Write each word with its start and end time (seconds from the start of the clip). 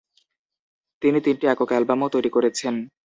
তিনি 1.01 1.17
তিনটি 1.25 1.45
একক 1.47 1.69
অ্যালবামও 1.71 2.13
তৈরি 2.15 2.29
করেছেন। 2.35 2.73